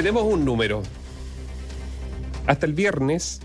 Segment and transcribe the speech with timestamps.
[0.00, 0.82] Tenemos un número.
[2.46, 3.40] Hasta el viernes,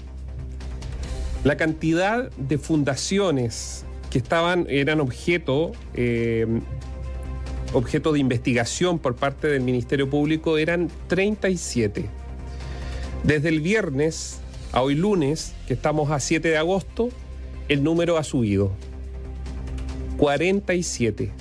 [1.43, 6.47] la cantidad de fundaciones que estaban, eran objeto, eh,
[7.73, 12.05] objeto de investigación por parte del Ministerio Público eran 37.
[13.25, 14.39] Desde el viernes
[14.71, 17.10] a hoy lunes, que estamos a 7 de agosto,
[17.68, 18.71] el número ha subido.
[20.15, 21.33] 47.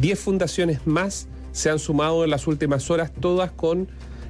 [0.00, 3.86] 10 fundaciones más se han sumado en las últimas horas, todas con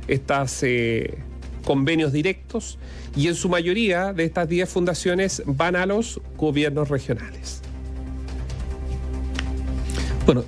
[0.09, 1.19] estos eh,
[1.65, 2.79] convenios directos,
[3.17, 7.63] y en su mayoría de estas 10 fundaciones van a los gobiernos regionales.
[10.27, 10.45] Bueno,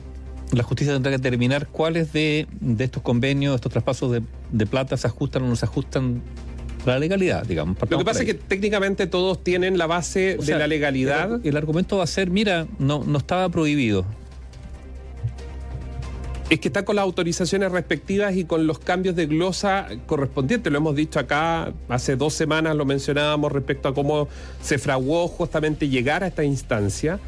[0.53, 2.47] la justicia tendrá que determinar cuáles de,
[2.79, 6.23] estos convenios, estos traspasos de, de plata se ajustan o no se ajustan
[6.87, 7.77] la legalidad, digamos.
[7.89, 11.45] Lo que pasa es que técnicamente todos tienen la base de la legalidad.
[11.45, 14.07] El, argumento va a ser, mira, no, no estaba prohibido.
[16.49, 20.73] Es que está con las autorizaciones respectivas y con los cambios de glosa correspondientes.
[20.73, 24.29] Lo hemos dicho acá, hace dos semanas lo mencionábamos respecto a cómo
[24.63, 27.19] se fraguó justamente llegar a esta instancia.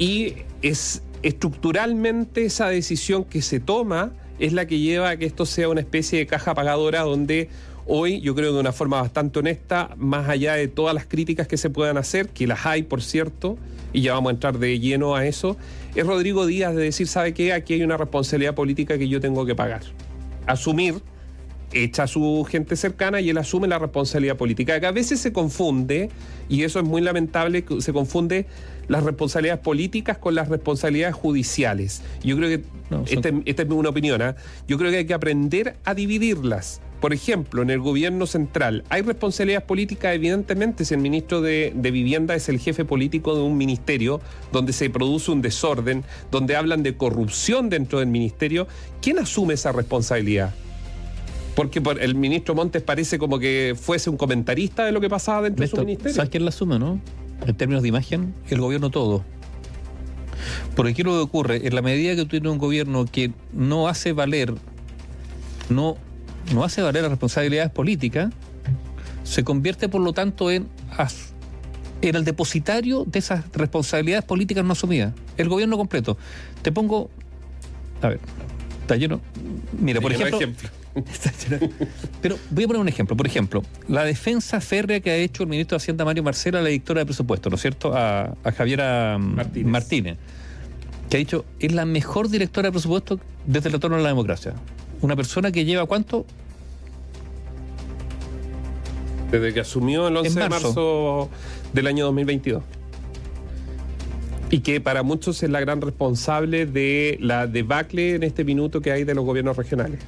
[0.00, 5.46] Y es estructuralmente esa decisión que se toma es la que lleva a que esto
[5.46, 7.50] sea una especie de caja pagadora donde
[7.90, 11.56] hoy, yo creo de una forma bastante honesta, más allá de todas las críticas que
[11.56, 13.58] se puedan hacer, que las hay, por cierto,
[13.92, 15.56] y ya vamos a entrar de lleno a eso,
[15.96, 17.52] es Rodrigo Díaz de decir, ¿sabe qué?
[17.52, 19.82] Aquí hay una responsabilidad política que yo tengo que pagar.
[20.46, 21.02] Asumir
[21.72, 24.78] echa a su gente cercana y él asume la responsabilidad política.
[24.80, 26.10] Que a veces se confunde,
[26.48, 28.46] y eso es muy lamentable, se confunde
[28.88, 32.02] las responsabilidades políticas con las responsabilidades judiciales.
[32.22, 32.64] Yo creo que,
[33.12, 33.28] esta,
[33.62, 34.36] es mi opinión, ¿ah?
[34.66, 36.80] yo creo que hay que aprender a dividirlas.
[37.00, 42.34] Por ejemplo, en el gobierno central hay responsabilidades políticas, evidentemente, si el ministro de, Vivienda
[42.34, 44.20] es el jefe político de un ministerio
[44.52, 48.68] donde se produce un desorden, donde hablan de corrupción dentro del ministerio,
[49.00, 50.54] ¿quién asume esa responsabilidad?
[51.56, 55.62] Porque el ministro Montes parece como que fuese un comentarista de lo que pasaba dentro
[55.62, 56.14] de su ministerio.
[56.14, 57.00] ¿Sabes quién la asume, no?
[57.46, 59.24] En términos de imagen, el gobierno todo.
[60.76, 61.66] Porque ¿qué es lo que ocurre?
[61.66, 64.54] En la medida que tú tienes un gobierno que no hace valer,
[65.68, 65.96] no
[66.52, 68.32] no hace valer las responsabilidades políticas,
[69.24, 70.68] se convierte por lo tanto en,
[72.02, 75.12] en el depositario de esas responsabilidades políticas no asumidas.
[75.36, 76.16] El gobierno completo.
[76.62, 77.10] Te pongo.
[78.02, 78.20] A ver,
[78.82, 79.20] está lleno.
[79.78, 80.38] Mira, por ejemplo.
[82.20, 83.16] Pero voy a poner un ejemplo.
[83.16, 86.62] Por ejemplo, la defensa férrea que ha hecho el ministro de Hacienda Mario Marcela a
[86.62, 87.94] la directora de presupuesto, ¿no es cierto?
[87.94, 89.70] A, a Javiera Martínez.
[89.70, 90.18] Martínez.
[91.08, 94.54] que ha dicho, es la mejor directora de presupuesto desde el retorno a la democracia
[95.00, 96.26] una persona que lleva cuánto?
[99.30, 101.30] Desde que asumió el 11 de marzo
[101.72, 102.62] del año 2022.
[104.52, 108.90] Y que para muchos es la gran responsable de la debacle en este minuto que
[108.90, 110.00] hay de los gobiernos regionales.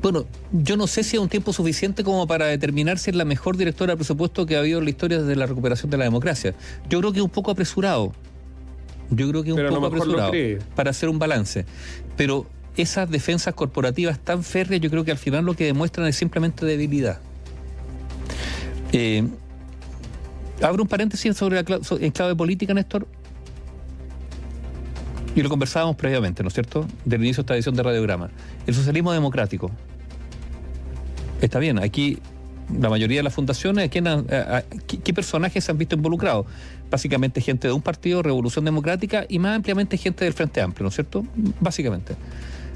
[0.00, 3.24] Bueno, yo no sé si es un tiempo suficiente como para determinar si es la
[3.24, 6.04] mejor directora de presupuesto que ha habido en la historia desde la recuperación de la
[6.04, 6.54] democracia.
[6.88, 8.12] Yo creo que es un poco apresurado.
[9.10, 10.32] Yo creo que es un poco apresurado
[10.76, 11.64] para hacer un balance.
[12.16, 12.46] Pero
[12.76, 16.64] esas defensas corporativas tan férreas, yo creo que al final lo que demuestran es simplemente
[16.64, 17.20] debilidad.
[18.92, 19.26] Eh,
[20.62, 23.06] abro un paréntesis sobre la clave política, Néstor.
[25.34, 26.86] Y lo conversábamos previamente, ¿no es cierto?
[27.04, 28.30] Del inicio de esta edición de Radiograma.
[28.66, 29.70] El socialismo democrático.
[31.40, 32.18] Está bien, aquí
[32.76, 36.46] la mayoría de las fundaciones, ¿qué, personajes se han visto involucrados?
[36.90, 40.88] Básicamente gente de un partido, Revolución Democrática, y más ampliamente gente del Frente Amplio, ¿no
[40.88, 41.24] es cierto?
[41.60, 42.16] Básicamente.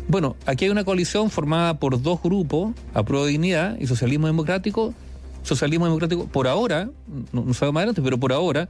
[0.08, 4.94] Bueno, aquí hay una coalición formada por dos grupos, Apruebo Dignidad y Socialismo Democrático.
[5.42, 6.90] Socialismo Democrático, por ahora,
[7.32, 8.68] no, no sabemos más adelante, pero por ahora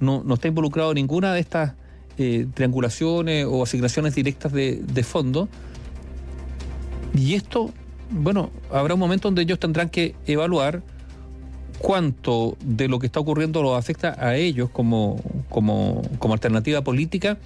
[0.00, 1.74] no, está involucrado ninguna de estas
[2.18, 5.48] eh, triangulaciones o asignaciones directas de, de fondo.
[7.14, 7.70] Y esto,
[8.10, 10.82] bueno, habrá un momento donde ellos tendrán que evaluar
[11.78, 17.38] cuánto de lo que está ocurriendo los afecta a ellos como, como, como alternativa política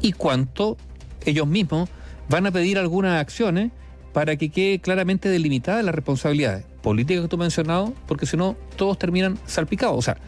[0.00, 0.76] y cuánto
[1.24, 1.88] ellos mismos
[2.28, 3.72] van a pedir algunas acciones
[4.12, 8.56] para que quede claramente delimitada las responsabilidades políticas que tú has mencionado, porque si no,
[8.76, 9.96] todos terminan salpicados.
[9.96, 10.18] O sea,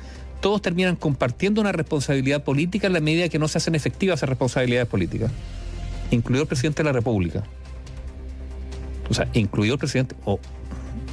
[0.41, 4.29] todos terminan compartiendo una responsabilidad política en la medida que no se hacen efectivas esas
[4.29, 5.31] responsabilidades políticas,
[6.11, 7.43] incluido el presidente de la República.
[9.11, 10.39] O sea, incluido el presidente, o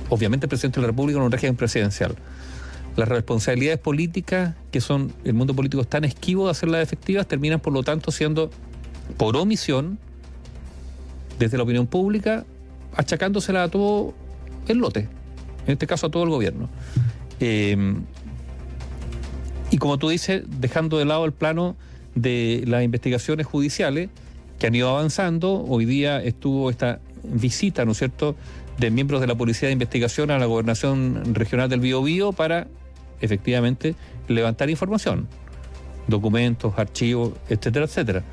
[0.09, 2.15] obviamente el presidente de la República en un régimen presidencial.
[2.97, 7.61] Las responsabilidades políticas, que son el mundo político es tan esquivo de hacerlas efectivas, terminan
[7.61, 8.49] por lo tanto siendo,
[9.15, 9.97] por omisión,
[11.39, 12.45] desde la opinión pública,
[12.95, 14.13] achacándosela a todo
[14.67, 15.07] el lote,
[15.65, 16.69] en este caso a todo el gobierno.
[17.39, 17.95] Eh,
[19.71, 21.77] y como tú dices, dejando de lado el plano
[22.13, 24.09] de las investigaciones judiciales
[24.59, 28.35] que han ido avanzando, hoy día estuvo esta visita, ¿no es cierto?,
[28.77, 32.67] de miembros de la Policía de Investigación a la Gobernación Regional del Biobío para
[33.21, 33.95] efectivamente
[34.27, 35.27] levantar información,
[36.07, 38.23] documentos, archivos, etcétera, etcétera.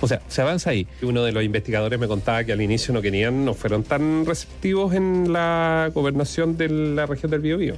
[0.00, 0.86] O sea, se avanza ahí.
[1.02, 4.94] Uno de los investigadores me contaba que al inicio no querían, no fueron tan receptivos
[4.94, 7.76] en la gobernación de la región del Biobío.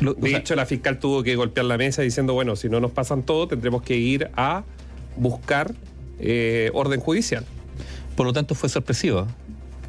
[0.00, 3.22] de hecho, la fiscal tuvo que golpear la mesa diciendo, bueno, si no nos pasan
[3.22, 4.64] todo, tendremos que ir a
[5.16, 5.74] buscar
[6.18, 7.44] eh, orden judicial.
[8.16, 9.26] Por lo tanto, fue sorpresiva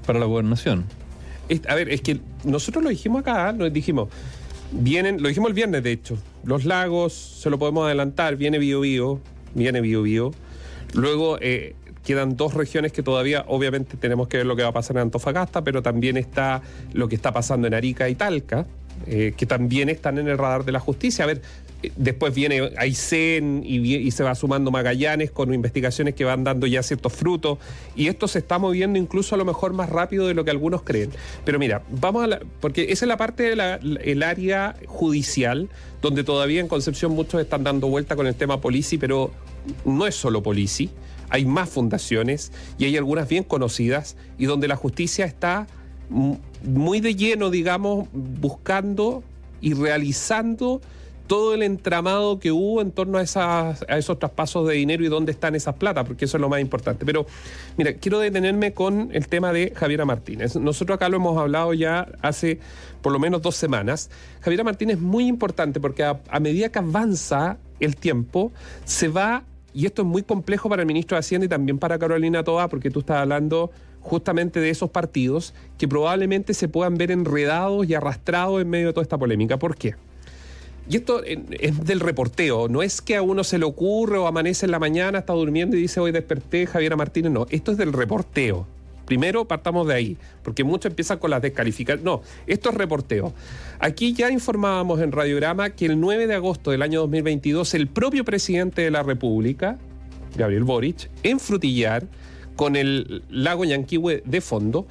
[0.06, 0.86] para la gobernación.
[1.68, 4.10] a ver, es que nosotros lo dijimos acá, nos dijimos,
[4.72, 8.82] vienen, lo dijimos el viernes de hecho, los lagos, se lo podemos adelantar, viene Bio
[8.82, 9.20] Bio,
[9.56, 10.32] viene Bio Bio.
[10.94, 14.74] Luego eh, quedan dos regiones que todavía, obviamente, tenemos que ver lo que va a
[14.74, 16.62] pasar en Antofagasta, pero también está
[16.94, 18.66] lo que está pasando en Arica y Talca,
[19.06, 21.24] eh, que también están en el radar de la justicia.
[21.26, 21.42] A ver,
[21.96, 26.84] Después viene Aysén y, y, se va sumando Magallanes con investigaciones que van dando ya
[26.84, 27.58] ciertos frutos.
[27.96, 30.82] Y esto se está moviendo incluso a lo mejor más rápido de lo que algunos
[30.82, 31.12] creen.
[31.46, 32.42] Pero mira, vamos a la.
[32.60, 35.70] Porque esa es la parte del área judicial,
[36.02, 39.32] donde todavía en Concepción muchos están dando vuelta con el tema Polici, pero
[39.86, 40.90] no es solo Polici.
[41.30, 45.68] Hay más fundaciones y hay algunas bien conocidas y donde la justicia está
[46.10, 49.24] muy de lleno, digamos, buscando
[49.62, 50.82] y realizando
[51.30, 55.10] todo el entramado que hubo en torno a, esas, a esos traspasos de dinero y
[55.10, 57.06] dónde están esas plata, porque eso es lo más importante.
[57.06, 57.28] Pero,
[57.78, 60.56] mira, quiero detenerme con el tema de Javiera Martínez.
[60.56, 62.60] Nosotros acá lo hemos hablado ya hace
[63.04, 64.10] por lo menos dos semanas.
[64.42, 68.52] Javiera Martínez es muy importante porque a, medida que avanza el tiempo,
[68.84, 72.00] se va, y esto es muy complejo para el ministro de Hacienda y también para
[72.00, 73.70] Carolina Toa, porque tú estás hablando
[74.02, 78.94] justamente de esos partidos que probablemente se puedan ver enredados y arrastrados en medio de
[78.94, 79.60] toda esta polémica.
[79.60, 79.94] ¿Por qué?
[80.90, 84.66] Y esto es del reporteo, no es que a uno se le ocurre o amanece
[84.66, 87.94] en la mañana, está durmiendo y dice hoy desperté Javiera Martínez, no, esto es del
[87.94, 88.66] reporteo.
[89.06, 92.04] Primero partamos de ahí, porque muchos empiezan con las descalificaciones.
[92.04, 93.34] No, esto es reporteo.
[93.80, 98.26] Aquí ya informábamos en Radiograma que el 9 de agosto del año 2022 el propio
[98.26, 99.78] presidente de la República,
[100.36, 102.06] Gabriel Boric, en Frutillar,
[102.56, 104.88] con el lago Yanquihue de fondo,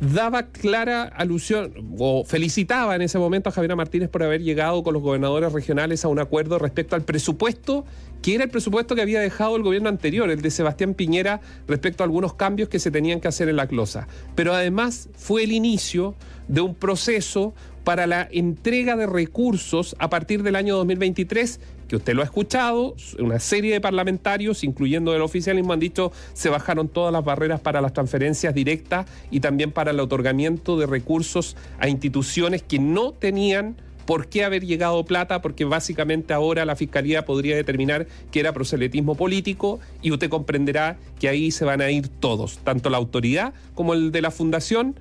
[0.00, 4.94] daba clara alusión o felicitaba en ese momento a Javier Martínez por haber llegado con
[4.94, 7.84] los gobernadores regionales a un acuerdo respecto al presupuesto
[8.22, 12.02] que era el presupuesto que había dejado el gobierno anterior, el de Sebastián Piñera, respecto
[12.02, 14.08] a algunos cambios que se tenían que hacer en la closa.
[14.34, 16.16] Pero además fue el inicio
[16.48, 17.54] de un proceso
[17.86, 22.96] para la entrega de recursos a partir del año 2023 que usted lo ha escuchado,
[23.20, 27.80] una serie de parlamentarios, incluyendo el oficialismo, han dicho se bajaron todas las barreras para
[27.80, 33.76] las transferencias directas y también para el otorgamiento de recursos a instituciones que no tenían
[34.04, 39.14] por qué haber llegado plata, porque básicamente ahora la Fiscalía podría determinar que era proselitismo
[39.14, 43.94] político y usted comprenderá que ahí se van a ir todos, tanto la autoridad como
[43.94, 44.98] el de la fundación,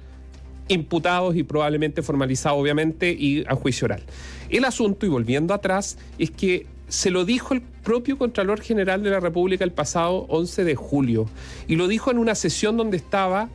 [0.68, 4.04] imputados y probablemente formalizados obviamente y a juicio oral.
[4.50, 9.10] El asunto, y volviendo atrás, es que se lo dijo el propio Contralor General de
[9.10, 11.28] la República el pasado 11 de julio.
[11.68, 13.50] Y lo dijo en una sesión donde estaba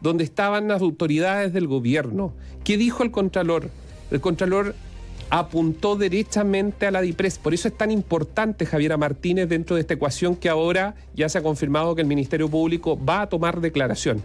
[0.00, 2.32] donde estaban las autoridades del gobierno.
[2.64, 3.70] ¿Qué dijo el Contralor?
[4.10, 4.74] El Contralor
[5.30, 7.38] apuntó derechamente a la DIPRES.
[7.38, 11.38] Por eso es tan importante Javiera Martínez dentro de esta ecuación que ahora ya se
[11.38, 14.22] ha confirmado que el Ministerio Público va a tomar declaración.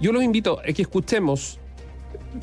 [0.00, 1.59] Yo los invito a que escuchemos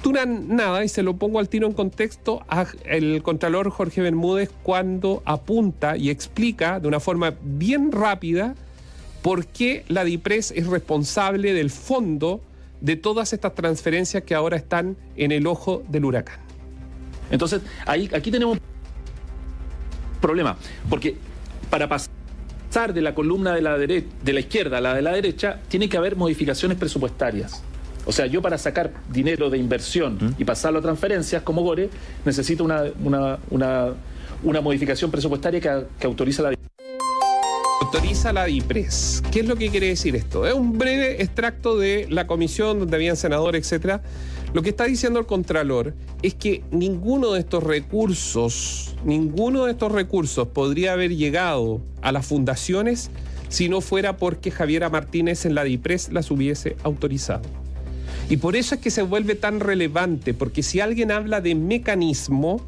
[0.04, 2.44] duran nada, y se lo pongo al tiro en contexto,
[2.86, 8.56] el Contralor Jorge Bermúdez cuando apunta y explica de una forma bien rápida
[9.22, 12.42] por qué la DIPRES es responsable del fondo
[12.82, 16.40] de todas estas transferencias que ahora están en el ojo del huracán.
[17.32, 18.62] Entonces, ahí, aquí tenemos un
[20.22, 20.58] problema,
[20.90, 21.18] porque
[21.70, 25.60] para pasar de la columna de la, de la izquierda a la de la derecha,
[25.68, 27.64] tiene que haber modificaciones presupuestarias.
[28.08, 31.90] O sea, yo para sacar dinero de inversión y pasarlo a transferencias como Gore,
[32.24, 32.86] necesito una,
[33.52, 36.58] una, modificación presupuestaria que, que autoriza la
[37.82, 39.24] autoriza la DIPRES.
[39.30, 40.46] ¿Qué es lo que quiere decir esto?
[40.46, 44.02] Es un breve extracto de la comisión donde habían senadores, etcétera.
[44.54, 49.92] Lo que está diciendo el Contralor es que ninguno de estos recursos, ninguno de estos
[49.92, 53.10] recursos podría haber llegado a las fundaciones
[53.50, 57.67] si no fuera porque Javiera Martínez en la DIPRES las hubiese autorizado.
[58.30, 62.60] Y por eso es que se vuelve tan relevante, porque si alguien habla de mecanismo,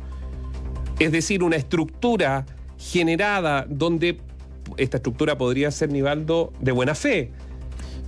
[1.00, 2.46] es decir, una estructura
[2.78, 4.20] generada donde
[4.78, 7.32] esta estructura podría ser, Nivaldo, de buena fe.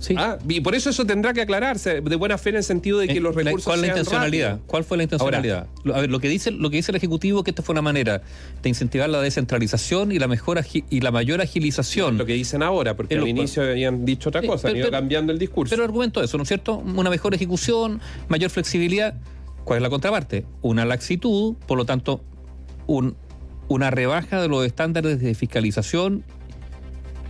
[0.02, 0.14] Sí.
[0.18, 3.06] Ah, y por eso eso tendrá que aclararse de buena fe en el sentido de
[3.06, 4.58] que Eh, los recursos ¿Cuál es la sean intencionalidad?
[4.66, 5.68] ¿Cuál fue la intencionalidad?
[5.94, 7.82] A ver, lo que dice lo que dice el ejecutivo es que esta fue una
[7.82, 8.20] manera
[8.62, 12.18] de incentivar la descentralización y la mejor y la mayor agilización.
[12.18, 14.98] Lo que dicen ahora, porque al inicio habían dicho otra cosa, pero- han ido pero-
[14.98, 15.70] cambiando el discurso.
[15.70, 16.78] Pero argumento eso, ¿no es cierto?
[16.78, 19.14] Una mejor ejecución, mayor flexibilidad.
[19.64, 20.44] ¿Cuál es la contraparte?
[20.62, 22.20] Una laxitud, por lo tanto,
[22.88, 23.14] un-
[23.68, 26.24] una rebaja de los estándares de fiscalización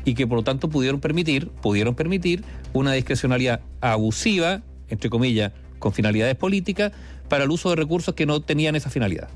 [0.05, 5.93] y que por lo tanto pudieron permitir, pudieron permitir una discrecionalidad abusiva, entre comillas, con
[5.93, 6.93] finalidades políticas,
[7.29, 9.29] para el uso de recursos que no tenían esa finalidad.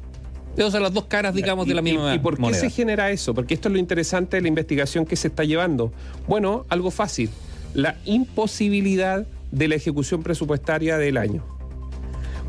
[0.57, 2.61] Esas son las dos caras, digamos, ¿Y- de la misma ¿Y, por qué moneda.
[2.61, 3.35] se genera eso?
[3.35, 5.93] Porque esto es lo interesante de la investigación que se está llevando.
[6.27, 7.31] Bueno, algo fácil.
[7.75, 11.45] La imposibilidad de la ejecución presupuestaria del año.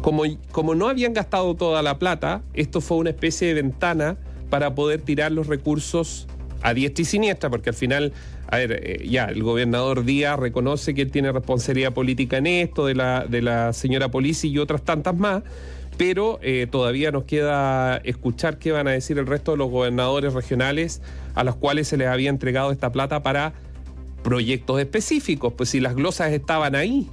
[0.02, 4.16] Como, como no habían gastado toda la plata, esto fue una especie de ventana
[4.50, 6.28] para poder tirar los recursos
[6.62, 8.14] a diestra y siniestra, porque al final,
[8.48, 12.86] a ver, eh, ya, el gobernador Díaz reconoce que él tiene responsabilidad política en esto,
[12.86, 15.44] de la, de la señora Polici y otras tantas más,
[15.98, 20.34] pero eh, todavía nos queda escuchar qué van a decir el resto de los gobernadores
[20.34, 21.02] regionales
[21.36, 23.54] a los cuales se les había entregado esta plata para
[24.24, 27.10] proyectos específicos, pues si las glosas estaban ahí.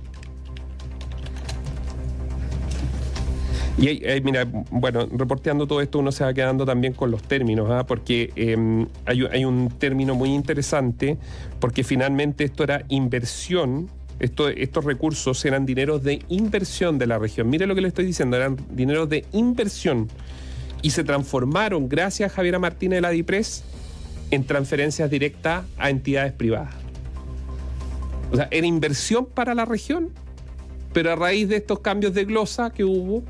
[3.76, 7.68] Y ahí, mira, bueno, reporteando todo esto uno se va quedando también con los términos,
[7.70, 7.84] ¿ah?
[7.84, 11.18] porque eh, hay, un- término muy interesante,
[11.58, 13.90] porque finalmente esto era inversión,
[14.20, 17.50] esto, estos recursos eran dineros de inversión de la región.
[17.50, 20.06] Mire lo que le estoy diciendo, eran dineros de inversión
[20.80, 23.64] y se transformaron, gracias a Javiera Martínez de la DIPRES,
[24.30, 26.74] en transferencias directas a entidades privadas.
[28.30, 30.10] O sea, era inversión para la región,
[30.92, 33.24] pero a raíz de estos cambios de glosa que hubo,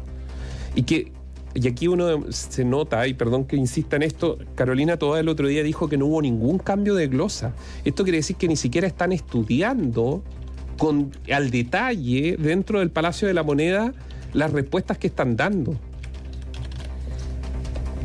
[0.74, 1.12] y que
[1.54, 5.46] y aquí uno se nota, y perdón que insista en esto, Carolina Toda el otro
[5.46, 7.54] día dijo que no hubo ningún cambio de glosa.
[7.84, 10.24] Esto quiere decir que ni siquiera están estudiando
[10.76, 13.94] con, al detalle dentro del Palacio de la Moneda
[14.32, 15.78] las respuestas que están dando.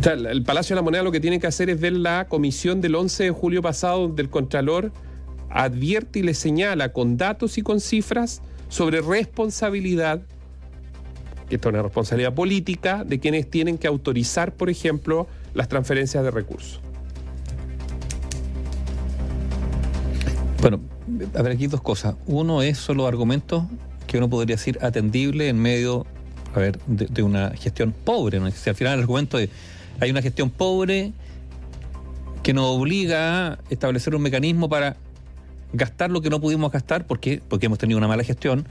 [0.05, 2.93] El Palacio de la Moneda lo que tiene que hacer es ver la comisión del
[2.93, 4.91] 11 de julio pasado del Contralor
[5.49, 10.21] advierte y le señala con datos y con cifras sobre responsabilidad
[11.49, 16.23] que esto es una responsabilidad política de quienes tienen que autorizar, por ejemplo, las transferencias
[16.23, 16.79] de recursos.
[20.61, 20.79] Bueno,
[21.35, 22.15] a ver, aquí dos cosas.
[22.27, 23.63] Uno es solo argumentos
[24.07, 26.05] que uno podría decir atendible en medio,
[26.53, 28.39] a ver, de, una gestión pobre.
[28.51, 29.49] Si al final el argumento es,
[29.99, 31.13] hay una gestión pobre
[32.43, 34.97] que nos obliga a establecer un mecanismo para
[35.73, 38.67] gastar lo que no pudimos gastar porque, porque hemos tenido una mala gestión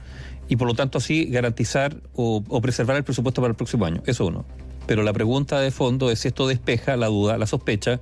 [0.47, 4.01] y por lo tanto así garantizar o, o preservar el presupuesto para el próximo año.
[4.05, 4.45] Eso uno.
[4.87, 7.99] Pero la pregunta de fondo es si esto despeja la duda, la sospecha,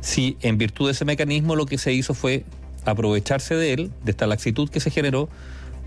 [0.00, 2.44] si en virtud de ese mecanismo lo que se hizo fue
[2.84, 5.28] aprovecharse de él, de esta laxitud que se generó,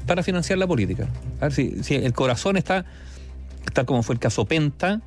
[0.06, 1.08] para financiar la política.
[1.40, 2.86] A ver si, si el corazón está,
[3.74, 5.02] tal como fue el caso Penta,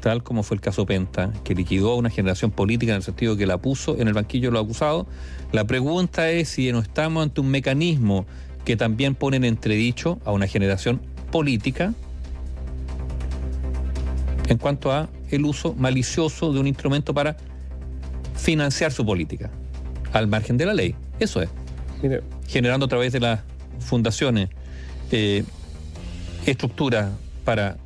[0.00, 3.36] tal como fue el caso Penta, que liquidó a una generación política en el sentido
[3.36, 5.06] que la puso en el banquillo de los acusados.
[5.52, 8.26] La pregunta es si no estamos ante un mecanismo
[8.64, 11.00] que también pone en entredicho a una generación
[11.30, 11.94] política
[14.48, 17.36] en cuanto a el uso malicioso de un instrumento para
[18.34, 19.50] financiar su política,
[20.12, 20.94] al margen de la ley.
[21.18, 21.50] Eso es,
[22.46, 23.40] generando a través de las
[23.80, 24.48] fundaciones
[25.10, 25.44] eh,
[26.46, 27.10] estructuras
[27.44, 27.76] para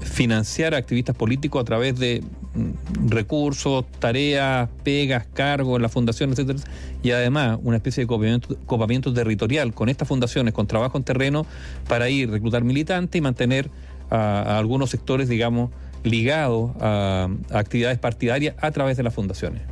[0.00, 2.22] financiar a activistas políticos a través de
[2.54, 6.60] mm, recursos, tareas, pegas, cargos en las fundaciones, etcétera,
[7.02, 11.46] y además una especie de copamiento, copamiento territorial con estas fundaciones, con trabajo en terreno,
[11.88, 13.70] para ir reclutar militantes y mantener
[14.10, 15.70] a, a algunos sectores, digamos,
[16.02, 19.62] ligados a, a actividades partidarias a través de las fundaciones.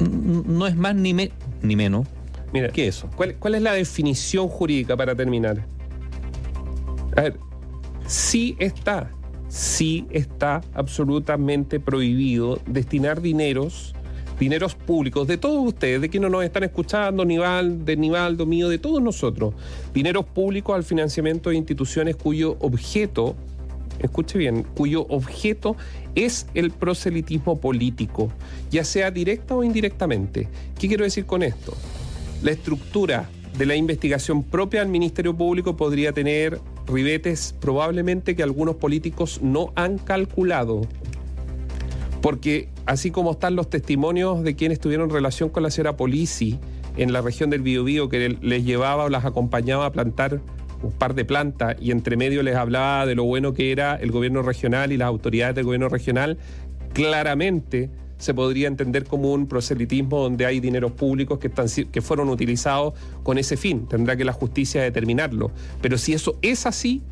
[0.00, 2.06] No es más ni, me- ni menos
[2.52, 3.08] mire, que eso.
[3.16, 5.64] ¿cuál, cuál es la definición jurídica para terminar?
[7.16, 7.38] A ver,
[8.06, 9.10] sí está,
[9.48, 13.94] sí está absolutamente prohibido destinar dineros,
[14.38, 18.78] dineros públicos de todos ustedes, de quienes nos están escuchando, Nival, de Nivaldo, mío, de
[18.78, 19.54] todos nosotros,
[19.94, 23.36] dineros públicos al financiamiento de instituciones cuyo objeto,
[23.98, 25.76] escuche bien, cuyo objeto
[26.14, 28.30] es el proselitismo político,
[28.70, 30.48] ya sea directa o indirectamente.
[30.78, 31.74] ¿Qué quiero decir con esto?
[32.42, 38.76] La estructura de la investigación propia del Ministerio Público podría tener ribetes probablemente que algunos
[38.76, 40.82] políticos no han calculado.
[42.20, 46.58] Porque así como están los testimonios de quienes tuvieron relación con la señora Polisi
[46.96, 50.40] en la región del Biobío que les llevaba o las acompañaba a plantar
[50.82, 54.10] un par de plantas y entre medio les hablaba de lo bueno que era el
[54.10, 56.38] gobierno regional y las autoridades del gobierno regional,
[56.92, 62.28] claramente se podría entender como un proselitismo donde hay dineros públicos que, están, que fueron
[62.28, 63.86] utilizados con ese fin.
[63.86, 65.50] Tendrá que la justicia determinarlo.
[65.82, 67.02] Pero si eso es así,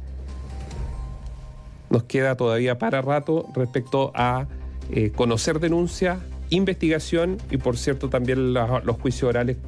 [1.90, 4.49] nos queda todavía para rato respecto a
[4.90, 6.18] eh, conocer denuncias,
[6.50, 9.58] investigación y, por cierto, también los juicios orales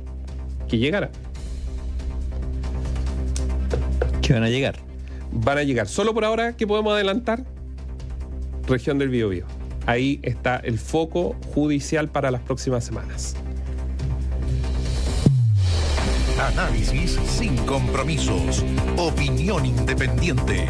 [0.69, 1.11] que llegarán.
[4.23, 4.77] Que van a llegar.
[5.33, 5.87] Van a llegar.
[5.87, 7.45] Solo por ahora, ¿qué podemos adelantar?
[8.67, 9.56] Región del Biobío.
[9.87, 13.37] Ahí está el foco judicial para las próximas semanas.
[16.41, 18.65] Análisis sin compromisos.
[18.97, 20.67] Opinión independiente.